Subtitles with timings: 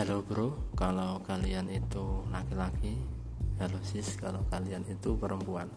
[0.00, 2.96] Halo bro, kalau kalian itu laki-laki
[3.60, 5.68] Halo sis, kalau kalian itu perempuan.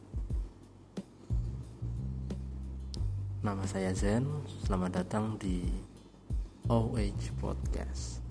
[3.44, 4.24] Nama saya Zen,
[4.64, 5.68] selamat datang di
[6.72, 8.24] OH Podcast.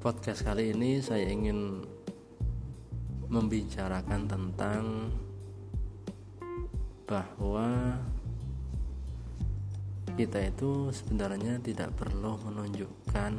[0.00, 1.84] Podcast kali ini saya ingin
[3.30, 5.06] membicarakan tentang
[7.06, 7.94] bahwa
[10.18, 13.38] kita itu sebenarnya tidak perlu menunjukkan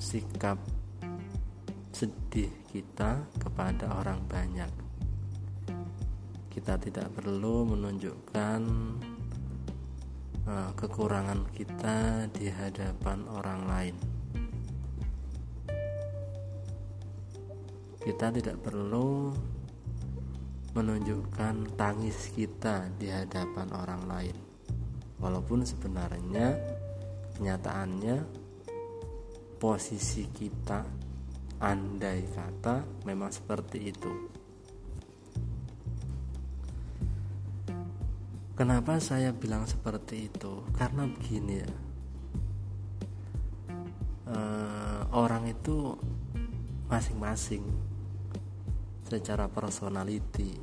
[0.00, 0.56] sikap
[1.92, 4.72] sedih kita kepada orang banyak.
[6.48, 8.60] Kita tidak perlu menunjukkan
[10.48, 14.13] uh, kekurangan kita di hadapan orang lain
[18.04, 19.32] kita tidak perlu
[20.76, 24.36] menunjukkan tangis kita di hadapan orang lain.
[25.16, 26.52] Walaupun sebenarnya
[27.40, 28.16] kenyataannya
[29.56, 30.84] posisi kita
[31.64, 34.12] andai kata memang seperti itu.
[38.54, 40.62] Kenapa saya bilang seperti itu?
[40.76, 41.72] Karena begini ya.
[44.28, 44.38] E,
[45.10, 45.96] orang itu
[46.86, 47.93] masing-masing
[49.04, 50.56] secara personality.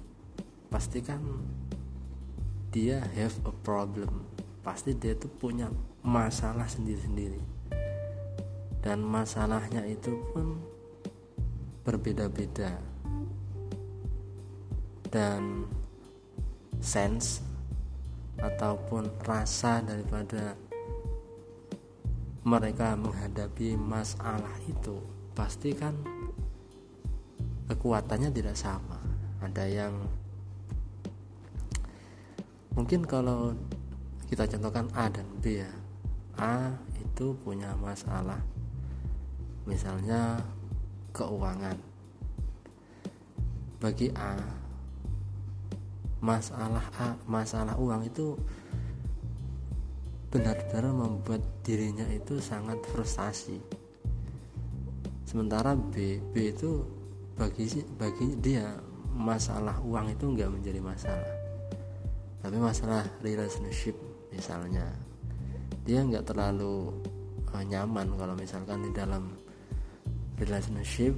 [0.67, 1.21] Pasti kan
[2.73, 4.25] dia have a problem.
[4.65, 5.69] Pasti dia tuh punya
[6.01, 7.41] masalah sendiri-sendiri.
[8.81, 10.57] Dan masalahnya itu pun
[11.85, 12.81] berbeda-beda.
[15.11, 15.69] Dan
[16.81, 17.45] sense
[18.41, 20.57] ataupun rasa daripada
[22.41, 24.97] mereka menghadapi masalah itu
[25.37, 25.93] pasti kan
[27.71, 28.99] kekuatannya tidak sama.
[29.39, 29.95] Ada yang
[32.75, 33.55] mungkin kalau
[34.27, 35.71] kita contohkan A dan B ya.
[36.35, 38.43] A itu punya masalah.
[39.63, 40.43] Misalnya
[41.15, 41.79] keuangan.
[43.79, 44.35] Bagi A
[46.21, 48.37] masalah A masalah uang itu
[50.29, 53.57] benar-benar membuat dirinya itu sangat frustasi.
[55.25, 57.00] Sementara B B itu
[57.41, 58.69] bagi bagi dia
[59.17, 61.33] masalah uang itu nggak menjadi masalah.
[62.37, 63.97] Tapi masalah relationship
[64.29, 64.85] misalnya
[65.81, 66.93] dia nggak terlalu
[67.49, 69.33] uh, nyaman kalau misalkan di dalam
[70.37, 71.17] relationship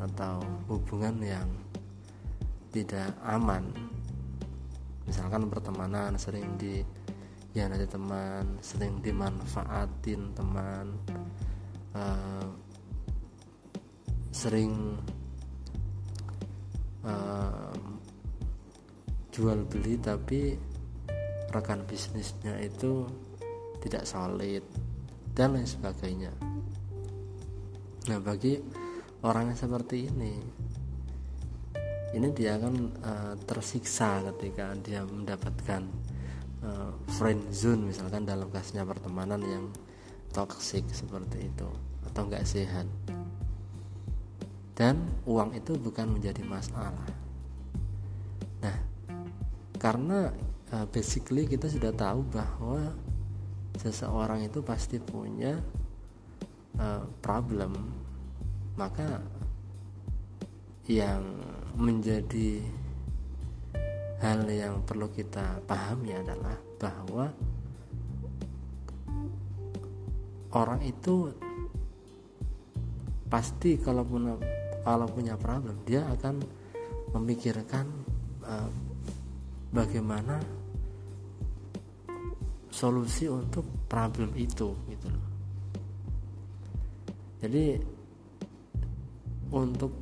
[0.00, 0.40] atau
[0.72, 1.48] hubungan yang
[2.72, 3.68] tidak aman.
[5.04, 6.80] Misalkan pertemanan sering di
[7.52, 10.96] ya nanti teman sering dimanfaatin teman
[11.92, 12.48] uh,
[14.34, 14.98] sering
[19.34, 20.54] jual beli tapi
[21.50, 23.04] rekan bisnisnya itu
[23.82, 24.62] tidak solid
[25.34, 26.30] dan lain sebagainya.
[28.06, 28.62] Nah bagi
[29.26, 30.34] orang yang seperti ini
[32.14, 35.82] ini dia akan uh, tersiksa ketika dia mendapatkan
[36.62, 39.66] uh, friend zone misalkan dalam kasusnya pertemanan yang
[40.30, 41.66] toxic seperti itu
[42.06, 42.86] atau enggak sehat
[44.74, 47.06] dan uang itu bukan menjadi masalah.
[48.62, 48.76] Nah
[49.78, 50.34] karena
[50.74, 52.94] uh, basically kita sudah tahu bahwa
[53.78, 55.58] seseorang itu pasti punya
[56.78, 57.94] uh, problem.
[58.74, 59.22] Maka
[60.90, 61.22] yang
[61.78, 62.58] menjadi
[64.18, 67.30] hal yang perlu kita pahami adalah bahwa
[70.54, 71.30] orang itu
[73.30, 74.38] pasti kalaupun
[74.84, 76.44] kalau punya problem dia akan
[77.16, 77.88] memikirkan
[78.44, 78.68] uh,
[79.72, 80.38] bagaimana
[82.74, 85.26] solusi untuk problem itu gitu loh.
[87.38, 87.78] Jadi
[89.54, 89.92] untuk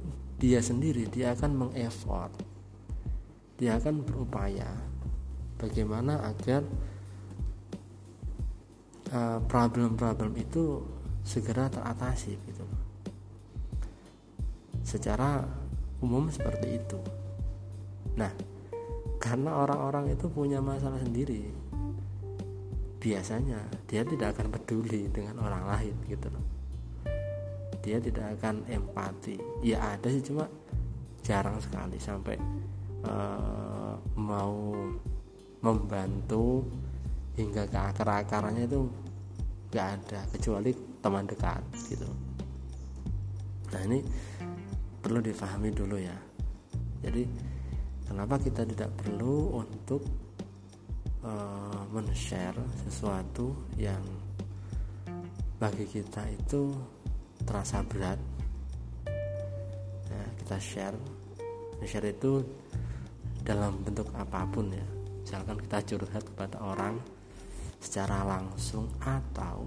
[0.41, 2.33] dia sendiri dia akan mengeffort.
[3.61, 4.67] Dia akan berupaya
[5.55, 6.67] bagaimana agar
[9.07, 10.83] eh, problem-problem uh, itu
[11.23, 12.52] segera teratasi gitu
[14.83, 15.43] secara
[16.03, 16.99] umum seperti itu.
[18.19, 18.31] Nah
[19.23, 21.47] karena orang-orang itu punya masalah sendiri
[23.03, 26.45] biasanya dia tidak akan peduli dengan orang lain gitu loh.
[27.83, 29.43] Dia tidak akan empati.
[29.67, 30.47] Ya ada sih cuma
[31.27, 32.39] jarang sekali sampai
[33.03, 34.71] uh, mau
[35.63, 36.63] membantu
[37.35, 38.87] hingga ke akar-akarnya itu
[39.75, 40.71] gak ada kecuali
[41.03, 42.07] teman dekat gitu.
[43.75, 43.99] Nah ini
[45.03, 46.15] perlu difahami dulu ya.
[47.03, 47.27] Jadi
[48.07, 50.07] kenapa kita tidak perlu untuk
[51.27, 52.57] uh, men-share
[52.87, 54.01] sesuatu yang
[55.59, 56.71] bagi kita itu
[57.43, 58.23] terasa berat?
[60.07, 60.99] Ya, kita share.
[61.83, 62.47] Share itu
[63.43, 64.87] dalam bentuk apa pun ya.
[65.27, 67.03] Misalkan kita curhat kepada orang
[67.83, 69.67] secara langsung atau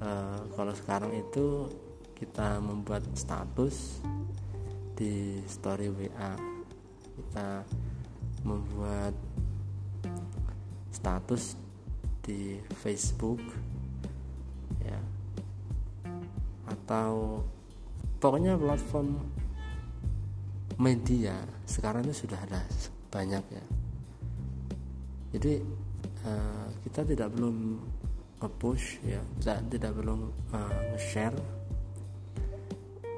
[0.00, 1.68] uh, kalau sekarang itu
[2.20, 4.04] kita membuat status
[4.94, 6.60] di story WA
[7.20, 7.64] kita
[8.48, 9.12] membuat
[10.88, 11.54] status
[12.24, 13.40] di Facebook
[14.80, 15.00] ya.
[16.64, 17.44] Atau
[18.22, 19.20] pokoknya platform
[20.80, 22.64] media sekarang itu sudah ada
[23.12, 23.64] banyak ya.
[25.36, 25.54] Jadi
[26.24, 27.78] uh, kita tidak belum
[28.40, 29.20] nge-push ya.
[29.38, 30.20] Kita tidak belum
[30.56, 31.59] uh, nge-share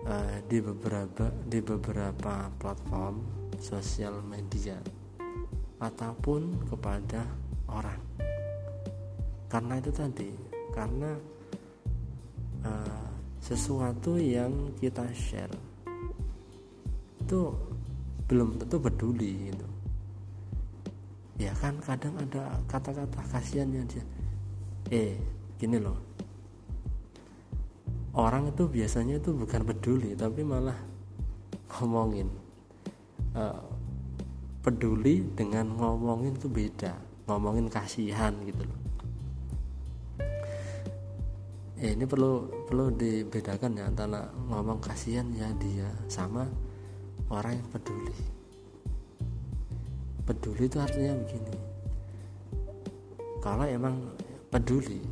[0.07, 3.23] uh, di beberapa di beberapa platform
[3.59, 4.79] sosial media
[5.83, 7.27] ataupun kepada
[7.71, 8.01] orang.
[9.51, 10.31] Karena itu tadi
[10.73, 11.13] karena
[12.65, 13.07] uh,
[13.43, 15.53] sesuatu yang kita share
[17.23, 17.53] itu
[18.31, 19.69] belum tentu peduli gitu.
[21.43, 24.05] Ya kan kadang ada kata-kata kasihannya dia
[24.93, 25.17] eh
[25.57, 26.12] gini loh
[28.13, 30.77] orang itu biasanya itu bukan peduli tapi malah
[31.79, 32.29] ngomongin.
[33.33, 33.65] Uh,
[34.63, 36.95] peduli dengan ngomongin itu beda
[37.27, 38.79] ngomongin kasihan gitu loh.
[41.83, 46.47] Eh, ini perlu perlu dibedakan ya antara ngomong kasihan ya dia sama
[47.27, 48.15] orang yang peduli.
[50.23, 51.55] Peduli itu artinya begini.
[53.43, 54.15] Kalau emang
[54.47, 55.03] peduli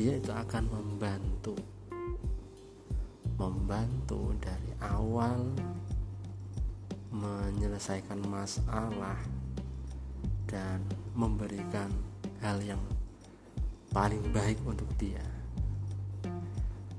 [0.00, 1.52] dia itu akan membantu.
[3.36, 5.52] Membantu dari awal
[7.12, 9.20] menyelesaikan masalah
[10.48, 10.80] dan
[11.12, 11.92] memberikan
[12.40, 12.80] hal yang
[13.92, 15.20] paling baik untuk dia.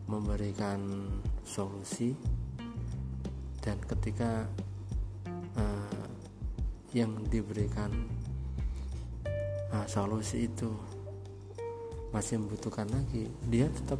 [0.05, 1.09] Memberikan
[1.41, 2.13] solusi
[3.65, 4.45] dan ketika
[5.57, 6.05] uh,
[6.93, 7.89] yang diberikan
[9.73, 11.00] uh, solusi itu
[12.11, 13.99] masih membutuhkan lagi dia tetap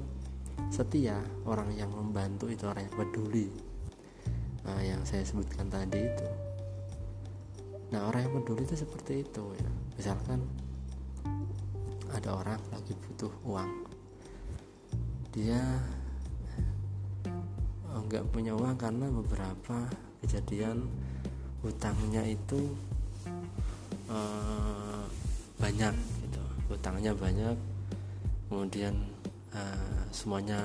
[0.71, 3.47] setia orang yang membantu itu orang yang peduli.
[4.61, 6.27] Uh, yang saya sebutkan tadi itu.
[7.91, 9.71] Nah orang yang peduli itu seperti itu ya.
[9.97, 10.39] Misalkan
[12.11, 13.71] ada orang lagi butuh uang.
[15.33, 15.59] Dia
[17.91, 19.87] nggak punya uang karena beberapa
[20.23, 20.87] kejadian
[21.63, 22.75] hutangnya itu
[24.07, 25.03] uh,
[25.57, 25.95] banyak
[26.27, 26.43] gitu.
[26.69, 27.70] Hutangnya banyak
[28.51, 29.07] kemudian
[29.56, 30.59] uh, semuanya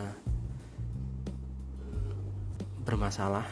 [2.82, 3.46] bermasalah.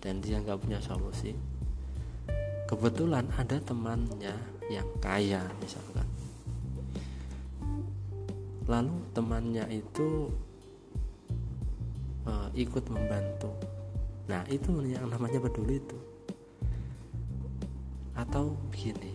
[0.00, 1.36] Dan dia nggak punya solusi.
[2.64, 4.32] Kebetulan ada temannya
[4.72, 6.08] yang kaya misalkan.
[8.64, 10.32] Lalu temannya itu
[12.24, 13.52] uh, ikut membantu.
[14.32, 15.98] Nah itu yang namanya peduli itu.
[18.16, 19.12] Atau begini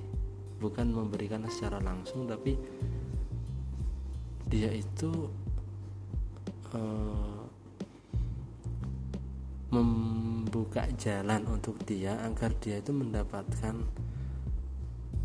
[0.61, 2.55] bukan memberikan secara langsung tapi
[4.53, 5.09] dia itu
[6.77, 7.41] uh,
[9.73, 13.81] membuka jalan untuk dia agar dia itu mendapatkan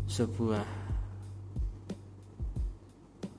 [0.09, 0.65] sebuah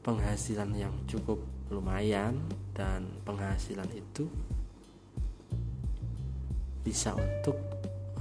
[0.06, 1.42] penghasilan yang cukup
[1.75, 2.38] lumayan
[2.70, 4.30] dan penghasilan itu
[6.87, 7.59] bisa untuk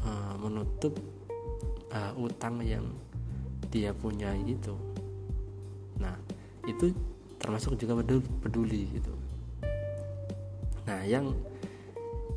[0.01, 0.97] uh, menutup
[1.93, 2.89] uh, utang yang
[3.69, 4.73] dia punya itu.
[6.01, 6.17] Nah
[6.65, 6.89] itu
[7.39, 7.95] termasuk juga
[8.43, 9.15] peduli gitu.
[10.85, 11.31] Nah yang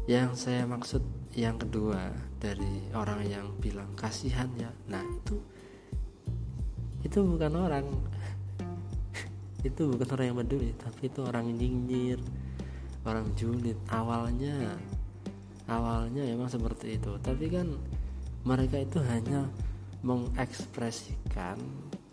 [0.06, 1.02] yang saya maksud
[1.34, 5.36] yang kedua dari orang yang bilang kasihan ya nah itu
[7.02, 7.86] itu bukan orang.
[9.68, 12.18] Itu bukan orang yang peduli tapi itu orang nyinyir
[13.06, 13.78] orang julid.
[13.90, 14.74] Awalnya
[15.70, 17.14] awalnya emang seperti itu.
[17.22, 17.70] Tapi kan
[18.42, 19.46] mereka itu hanya
[20.02, 21.62] mengekspresikan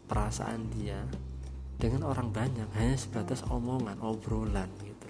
[0.05, 1.01] perasaan dia
[1.79, 5.09] dengan orang banyak hanya sebatas omongan obrolan gitu.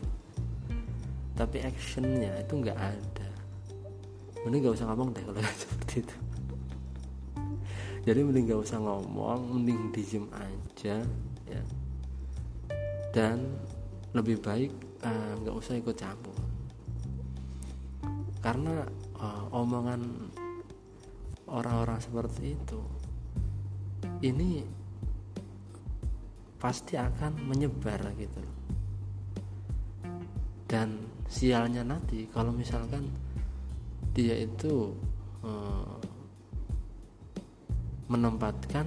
[1.33, 3.29] Tapi actionnya itu nggak ada.
[4.45, 6.17] Mending nggak usah ngomong deh kalau seperti itu.
[8.05, 11.01] Jadi mending nggak usah ngomong mending diem aja
[11.49, 11.63] ya.
[13.17, 13.49] Dan
[14.13, 14.69] lebih baik
[15.01, 16.37] eh, nggak uh, usah ikut campur.
[18.45, 18.85] Karena
[19.17, 20.05] uh, omongan
[21.49, 22.79] orang-orang seperti itu
[24.21, 24.78] ini
[26.59, 28.43] pasti akan menyebar gitu
[30.69, 33.09] dan sialnya nanti kalau misalkan
[34.13, 34.93] dia itu
[35.41, 35.97] uh,
[38.11, 38.85] menempatkan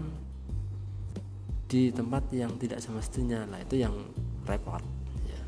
[1.66, 3.96] di tempat yang tidak semestinya lah itu yang
[4.44, 4.84] repot
[5.24, 5.42] ya.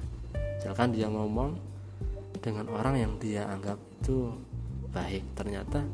[0.58, 1.54] misalkan dia ngomong
[2.40, 4.32] dengan orang yang dia anggap itu
[4.88, 5.84] baik ternyata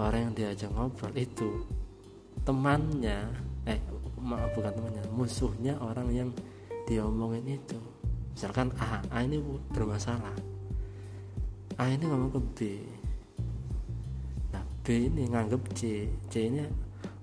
[0.00, 1.68] orang yang diajak ngobrol itu
[2.48, 3.49] temannya eh
[4.20, 6.28] maaf bukan temannya musuhnya orang yang
[6.84, 7.78] dia omongin itu.
[8.36, 9.40] Misalkan A A ini
[9.72, 10.36] bermasalah.
[11.80, 12.58] A ini ngomong ke B.
[14.52, 16.08] Nah B ini nganggep C.
[16.30, 16.64] C ini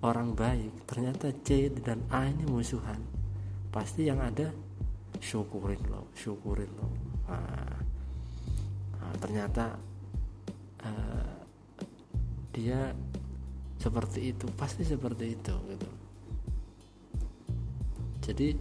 [0.03, 0.85] orang baik.
[0.85, 2.99] Ternyata C dan A ini musuhan.
[3.71, 4.49] Pasti yang ada
[5.17, 6.87] syukurin lo syukurin lo.
[7.27, 7.75] Nah,
[8.97, 9.73] nah ternyata
[10.85, 11.33] uh,
[12.53, 12.93] dia
[13.77, 15.89] seperti itu pasti seperti itu gitu
[18.27, 18.51] jadi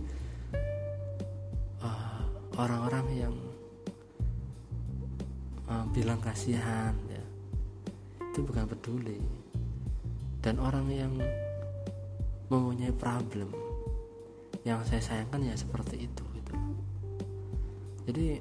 [1.82, 2.22] uh,
[2.54, 3.34] orang-orang yang
[5.66, 7.24] uh, bilang kasihan ya
[8.30, 9.18] itu bukan peduli.
[10.38, 11.10] Dan orang yang
[12.46, 13.50] mempunyai problem
[14.62, 16.54] yang saya sayangkan ya seperti itu gitu.
[18.06, 18.38] Jadi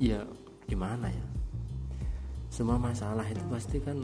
[0.00, 0.24] ya
[0.64, 1.26] gimana ya?
[2.48, 4.00] Semua masalah itu pasti kan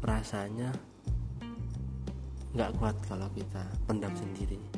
[0.00, 0.72] rasanya
[2.56, 4.69] nggak kuat kalau kita pendam sendiri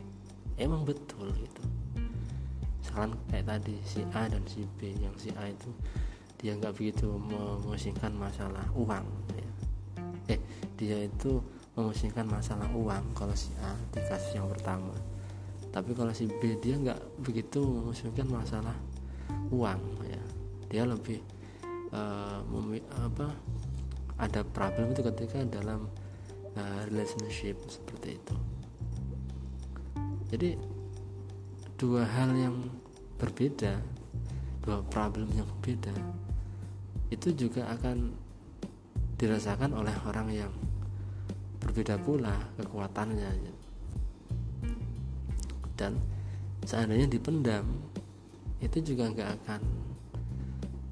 [0.64, 1.62] emang betul gitu.
[2.80, 5.70] Misalkan kayak tadi si A dan si B yang si A itu
[6.42, 9.50] dia nggak begitu memusingkan masalah uang ya.
[10.36, 10.40] Eh
[10.78, 11.38] dia itu
[11.78, 14.94] memusingkan masalah uang kalau si A di kasus yang pertama.
[15.72, 18.76] Tapi kalau si B dia nggak begitu memusingkan masalah
[19.54, 20.22] uang ya.
[20.68, 21.22] Dia lebih
[21.92, 22.40] uh,
[22.98, 23.28] apa
[24.20, 25.88] ada problem itu ketika dalam
[26.54, 28.36] uh, relationship seperti itu
[30.32, 30.56] jadi
[31.76, 32.56] dua hal yang
[33.20, 33.76] berbeda
[34.64, 35.92] dua problem yang berbeda
[37.12, 38.16] itu juga akan
[39.20, 40.52] dirasakan oleh orang yang
[41.60, 43.30] berbeda pula kekuatannya
[45.76, 46.00] dan
[46.64, 47.66] seandainya dipendam
[48.62, 49.62] itu juga nggak akan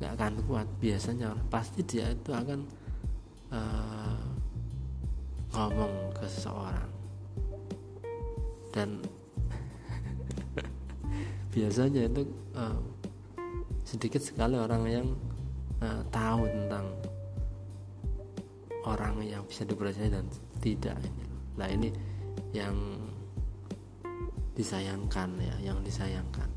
[0.01, 1.37] nggak akan kuat biasanya.
[1.53, 2.65] Pasti dia itu akan
[3.53, 4.19] uh,
[5.53, 6.91] ngomong ke seseorang.
[8.73, 9.05] Dan
[11.51, 12.23] biasanya itu
[12.55, 12.79] uh,
[13.83, 15.07] sedikit sekali orang yang
[15.83, 16.87] uh, tahu tentang
[18.87, 20.27] orang yang bisa dipercaya dan
[20.63, 20.97] tidak
[21.59, 21.93] nah ini
[22.55, 22.75] yang
[24.61, 26.49] disayangkan ya yang disayangkan.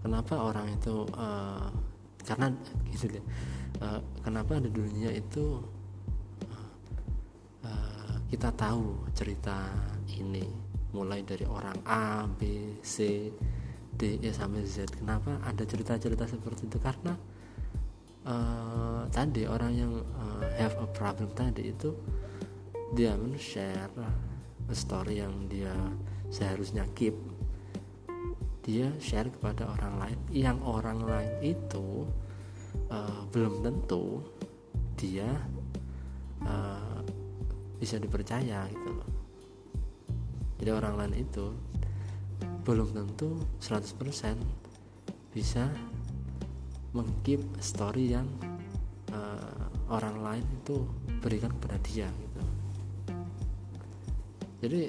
[0.00, 1.68] Kenapa orang itu uh,
[2.24, 2.48] karena
[2.92, 3.24] gitu deh
[3.84, 5.60] uh, kenapa di dunia itu
[7.64, 9.68] uh, kita tahu cerita
[10.08, 10.44] ini
[10.94, 13.28] mulai dari orang A B C
[13.90, 14.94] D E sampai Z.
[14.94, 16.78] Kenapa ada cerita-cerita seperti itu?
[16.78, 17.18] Karena
[18.30, 21.90] uh, tadi orang yang uh, have a problem tadi itu
[22.94, 23.90] dia men-share
[24.70, 25.74] story yang dia
[26.30, 27.18] seharusnya keep.
[28.62, 30.18] Dia share kepada orang lain.
[30.30, 32.06] Yang orang lain itu
[32.88, 34.22] uh, belum tentu
[34.94, 35.26] dia
[36.46, 37.02] uh,
[37.76, 39.13] bisa dipercaya gitu loh
[40.58, 41.54] jadi orang lain itu
[42.64, 44.38] belum tentu 100%
[45.34, 45.68] bisa
[46.94, 48.28] mengkeep story yang
[49.10, 50.86] uh, orang lain itu
[51.18, 52.42] berikan kepada dia gitu.
[54.64, 54.82] Jadi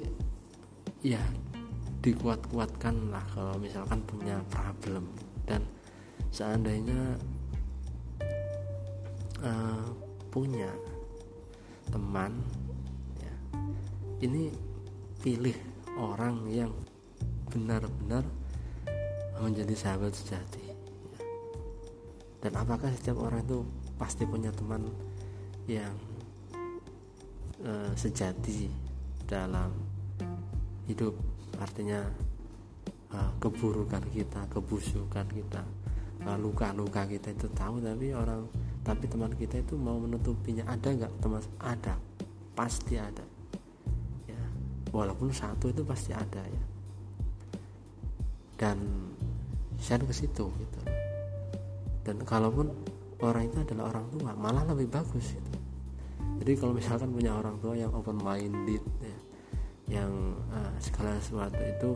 [1.04, 1.20] ya
[2.00, 5.10] dikuat-kuatkan lah kalau misalkan punya problem.
[5.44, 5.66] Dan
[6.30, 7.18] seandainya
[9.42, 9.86] uh,
[10.30, 10.70] punya
[11.90, 12.38] teman
[13.18, 13.34] ya,
[14.22, 14.54] ini
[15.20, 15.56] pilih
[15.96, 16.72] orang yang
[17.50, 18.24] benar-benar
[19.40, 20.64] menjadi sahabat sejati.
[22.40, 23.64] Dan apakah setiap orang itu
[23.96, 24.86] pasti punya teman
[25.66, 25.92] yang
[27.64, 28.70] uh, sejati
[29.26, 29.72] dalam
[30.86, 31.16] hidup?
[31.56, 32.04] Artinya
[33.12, 35.64] uh, keburukan kita kebusukan kita
[36.28, 38.44] uh, luka-luka kita itu tahu tapi orang
[38.86, 40.62] tapi teman kita itu mau menutupinya.
[40.70, 41.42] Ada nggak teman?
[41.58, 41.98] Ada.
[42.54, 43.24] Pasti ada.
[43.24, 43.35] ya
[44.96, 46.64] walaupun satu itu pasti ada ya.
[48.56, 48.80] Dan
[49.76, 50.80] share ke situ gitu.
[52.00, 52.72] Dan kalaupun
[53.20, 55.52] orang itu adalah orang tua malah lebih bagus gitu.
[56.36, 59.18] jadi kalau misalkan punya orang tua yang open minded ya,
[59.88, 61.90] yang uh, segala sesuatu itu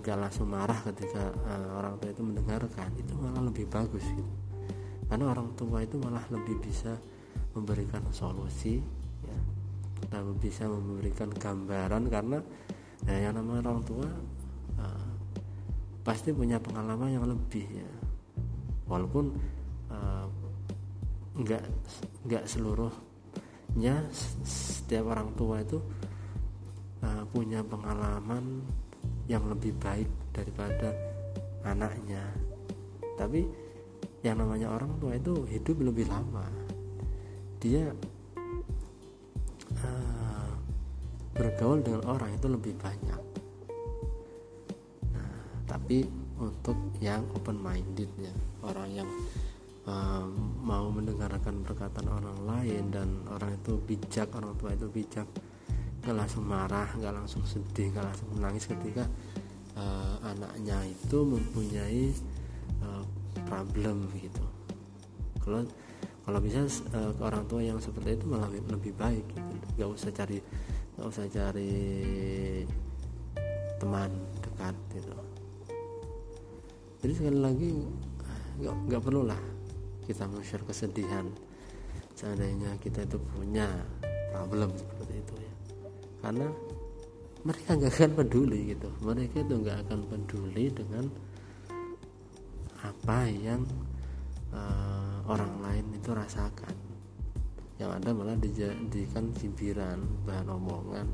[0.00, 4.32] nggak langsung marah ketika uh, orang tua itu mendengarkan itu malah lebih bagus gitu.
[5.06, 6.96] Karena orang tua itu malah lebih bisa
[7.52, 8.80] memberikan solusi
[10.08, 12.38] dan bisa memberikan gambaran karena
[13.06, 14.08] ya, yang namanya orang tua
[14.80, 15.10] uh,
[16.02, 17.90] pasti punya pengalaman yang lebih ya.
[18.90, 19.34] Walaupun
[19.92, 20.26] uh,
[22.26, 24.04] nggak seluruhnya
[24.44, 25.78] setiap orang tua itu
[27.00, 28.60] uh, punya pengalaman
[29.30, 30.92] yang lebih baik daripada
[31.62, 32.26] anaknya.
[33.16, 33.46] Tapi
[34.22, 36.46] yang namanya orang tua itu hidup lebih lama.
[37.62, 37.94] Dia
[41.42, 43.22] bergaul dengan orang itu lebih banyak
[45.10, 45.34] nah,
[45.66, 46.06] tapi
[46.38, 48.30] untuk yang open minded ya
[48.62, 49.10] orang yang
[49.90, 50.22] uh,
[50.62, 55.26] mau mendengarkan perkataan orang lain dan orang itu bijak orang tua itu bijak
[56.02, 59.06] nggak langsung marah nggak langsung sedih nggak langsung menangis ketika
[59.74, 62.14] uh, anaknya itu mempunyai
[62.86, 63.02] uh,
[63.50, 64.46] problem gitu
[65.42, 65.66] kalau
[66.22, 66.62] kalau bisa
[66.94, 69.66] uh, orang tua yang seperti itu malah lebih baik gitu.
[69.78, 70.38] nggak usah cari
[71.02, 71.74] nggak usah cari
[73.82, 74.06] teman
[74.38, 75.10] dekat gitu.
[77.02, 77.68] Jadi sekali lagi
[78.62, 79.42] nggak nggak perlu lah
[80.06, 81.26] kita share kesedihan.
[82.14, 83.66] Seandainya kita itu punya
[84.30, 85.54] problem seperti itu ya.
[86.22, 86.46] Karena
[87.42, 88.88] mereka nggak akan peduli gitu.
[89.02, 91.10] Mereka itu nggak akan peduli dengan
[92.78, 93.66] apa yang
[94.54, 96.81] uh, orang lain itu rasakan
[97.82, 101.10] yang ada malah dijadikan cibiran bahan omongan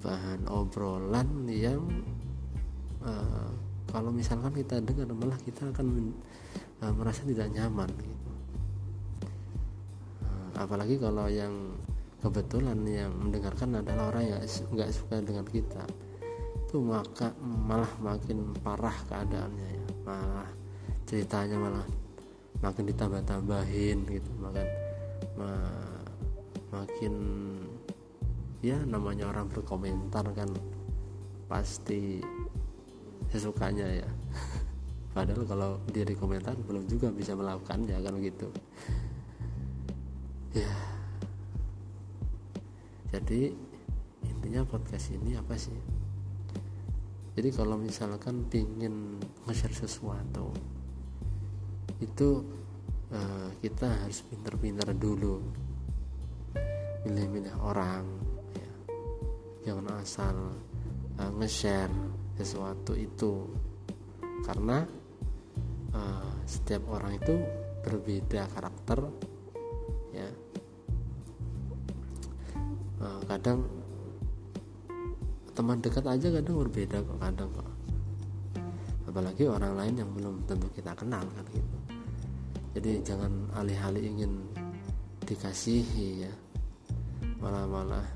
[0.00, 1.84] bahan obrolan yang
[3.02, 3.50] uh,
[3.88, 6.12] kalau misalkan kita dengar malah kita akan
[6.84, 8.30] uh, merasa tidak nyaman gitu.
[10.22, 11.76] Uh, apalagi kalau yang
[12.20, 15.84] kebetulan yang mendengarkan adalah orang yang nggak suka dengan kita
[16.68, 19.88] itu maka malah makin parah keadaannya ya.
[20.04, 20.48] Malah
[21.08, 21.86] ceritanya malah
[22.60, 24.30] makin ditambah-tambahin gitu.
[24.36, 24.87] Makin ma
[26.68, 27.14] makin
[28.58, 30.50] ya namanya orang berkomentar kan
[31.46, 32.20] pasti
[33.32, 34.10] sesukanya ya.
[35.14, 38.48] Padahal kalau dia di komentar belum juga bisa melakukannya kan gitu.
[40.54, 40.72] Ya.
[43.08, 43.56] Jadi
[44.28, 45.74] intinya podcast ini apa sih?
[47.38, 50.50] Jadi kalau misalkan pingin nge-share sesuatu
[52.02, 52.42] itu
[53.12, 55.40] uh, kita harus pinter-pinter dulu.
[57.06, 58.04] Milih-milih orang
[58.52, 58.70] ya.
[59.70, 60.36] jangan asal
[61.16, 61.92] uh, nge-share
[62.36, 63.48] sesuatu itu.
[64.44, 64.84] Karena
[65.94, 67.34] uh, setiap orang itu
[67.84, 68.98] berbeda karakter
[70.12, 70.28] ya.
[72.98, 73.62] Uh, kadang
[75.54, 77.70] teman dekat aja kadang berbeda kok kadang kok.
[79.08, 81.77] Apalagi orang lain yang belum tentu kita kenal kan gitu
[82.78, 84.38] jadi jangan alih-alih ingin
[85.26, 86.32] dikasihi ya.
[87.42, 88.06] Malah-malah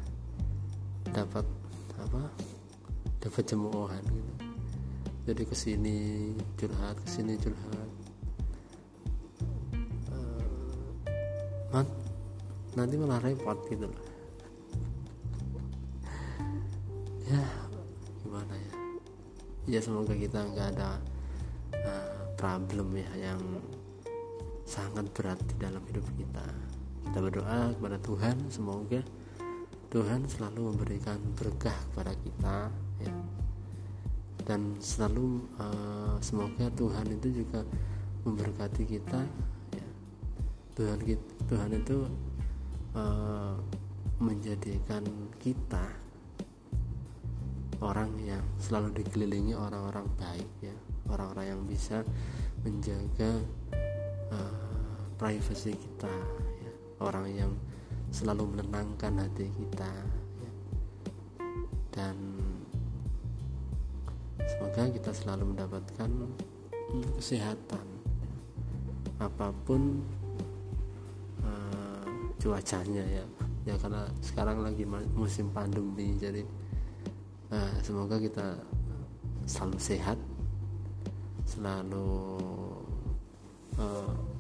[1.11, 1.43] dapat
[1.99, 2.31] apa
[3.19, 4.33] dapat cemoohan gitu.
[5.27, 5.99] Jadi ke sini
[6.55, 7.91] curhat ke sini curhat.
[11.75, 11.83] Uh,
[12.79, 14.05] nanti malah repot gitu loh.
[17.27, 17.43] Ya
[18.23, 18.73] gimana ya?
[19.67, 21.03] Ya semoga kita nggak ada
[21.83, 23.43] uh, problem ya yang
[24.73, 26.49] sangat berat di dalam hidup kita.
[27.05, 29.05] Kita berdoa kepada Tuhan semoga
[29.93, 32.57] Tuhan selalu memberikan berkah kepada kita
[33.05, 33.13] ya.
[34.49, 37.61] Dan selalu uh, semoga Tuhan itu juga
[38.25, 39.21] memberkati kita
[39.77, 39.87] ya.
[40.73, 41.05] Tuhan
[41.53, 42.09] Tuhan itu
[42.97, 43.61] uh,
[44.25, 45.05] menjadikan
[45.37, 45.85] kita
[47.85, 50.77] orang yang selalu dikelilingi orang-orang baik ya.
[51.13, 52.01] Orang-orang yang bisa
[52.65, 53.37] menjaga
[54.33, 54.62] uh,
[55.23, 56.11] privasi kita
[56.67, 56.73] ya.
[56.99, 57.53] orang yang
[58.11, 59.87] selalu menenangkan hati kita
[60.43, 60.51] ya.
[61.95, 62.19] dan
[64.43, 66.11] semoga kita selalu mendapatkan
[67.23, 67.87] kesehatan
[69.23, 70.03] apa pun
[71.47, 73.23] uh, cuacanya ya
[73.63, 74.83] ya karena sekarang lagi
[75.15, 76.43] musim pandemi jadi
[77.47, 78.59] nah, semoga kita
[79.47, 80.19] selalu sehat
[81.47, 82.11] selalu
[83.79, 84.32] uh,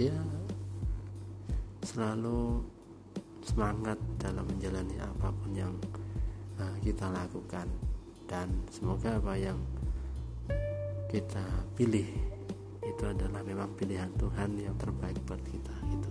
[0.00, 0.16] ya
[1.82, 2.64] selalu
[3.42, 5.74] semangat dalam menjalani apa pun yang
[6.56, 7.66] uh, kita lakukan.
[8.24, 9.60] Dan semoga apa yang
[11.12, 11.44] kita
[11.76, 12.08] pilih
[12.80, 16.10] itu adalah memang pilihan Tuhan yang terbaik buat kita gitu.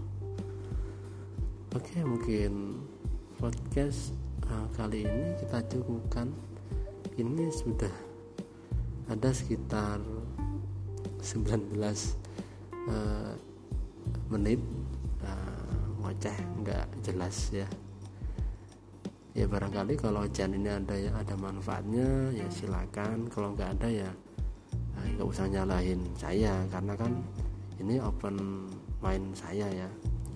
[1.74, 2.84] Oke mungkin
[3.42, 4.14] podcast
[4.46, 6.30] uh, kali ini kita cukupkan.
[7.18, 7.92] Ini sudah
[9.12, 10.00] ada sekitar
[11.20, 13.34] 19 uh,
[14.32, 14.62] menit.
[15.22, 17.68] Uh, ngoceh nggak jelas ya.
[19.32, 23.32] Ya barangkali kalau ocehan ini ada ada manfaatnya ya silakan.
[23.32, 24.10] Kalau nggak ada ya
[25.16, 26.64] nggak usah nyalahin saya.
[26.72, 27.16] Karena kan
[27.80, 28.68] ini open
[29.00, 29.90] main saya ya.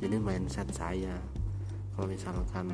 [0.03, 1.15] Ini mindset saya.
[1.95, 2.67] Kalau misalkan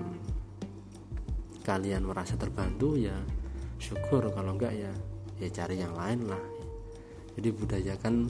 [1.62, 3.16] kalian merasa terbantu ya
[3.78, 4.30] syukur.
[4.34, 4.94] Kalau enggak ya
[5.42, 6.44] ya cari yang lain lah.
[7.34, 8.30] Jadi budayakan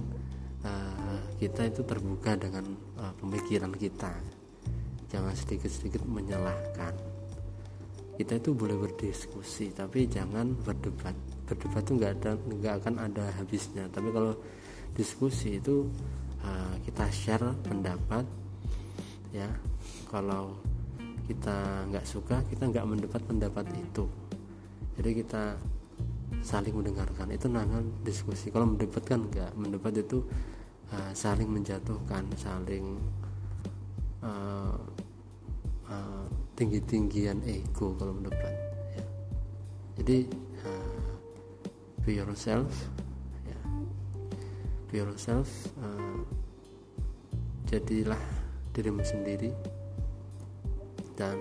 [0.65, 2.65] uh, kita itu terbuka dengan
[2.97, 4.13] uh, pemikiran kita.
[5.11, 6.95] Jangan sedikit-sedikit menyalahkan.
[8.15, 11.15] Kita itu boleh berdiskusi tapi jangan berdebat.
[11.49, 13.89] Berdebat itu nggak ada nggak akan ada habisnya.
[13.89, 14.37] Tapi kalau
[14.93, 15.89] diskusi itu
[16.45, 18.23] uh, kita share pendapat
[19.33, 19.49] ya.
[20.07, 20.59] Kalau
[21.25, 24.05] kita nggak suka kita nggak mendapat pendapat itu.
[24.99, 25.57] Jadi kita
[26.41, 27.27] saling mendengarkan.
[27.31, 28.49] Itu namanya diskusi.
[28.49, 29.51] Kalau mendebat kan nggak.
[29.55, 30.23] Mendebat itu
[30.91, 32.99] uh, saling menjatuhkan saling
[34.23, 34.75] uh,
[35.87, 36.25] uh,
[36.55, 38.53] tinggi tinggian ego kalau mendebat
[38.95, 39.05] ya.
[39.99, 40.27] jadi
[40.67, 41.09] uh,
[42.03, 42.69] be yourself
[43.47, 43.59] ya.
[44.91, 45.49] be yourself
[45.79, 46.19] uh,
[47.71, 48.19] jadilah
[48.75, 49.51] dirimu sendiri
[51.15, 51.39] dan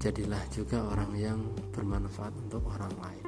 [0.00, 1.40] jadilah juga orang yang
[1.74, 3.19] bermanfaat untuk orang lain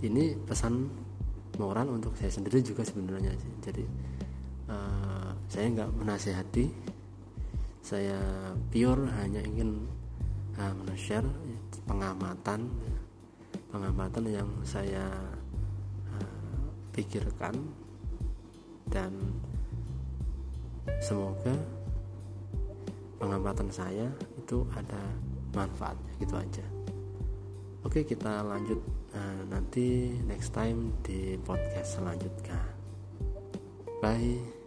[0.00, 0.88] ini pesan
[1.60, 3.52] moral untuk saya sendiri juga sebenarnya sih.
[3.60, 3.84] Jadi
[4.72, 6.66] uh, saya nggak menasehati.
[7.80, 8.20] Saya
[8.68, 9.88] pure hanya ingin
[10.60, 11.26] uh, men-share
[11.88, 12.68] pengamatan
[13.72, 15.08] pengamatan yang saya
[16.16, 16.64] uh,
[16.96, 17.56] pikirkan.
[18.90, 19.14] Dan
[20.98, 21.54] semoga
[23.22, 24.98] pengamatan saya itu ada
[25.54, 26.66] manfaatnya gitu aja.
[27.86, 28.82] Oke kita lanjut
[29.14, 32.60] uh, nanti next time di podcast selanjutnya.
[34.00, 34.59] Bye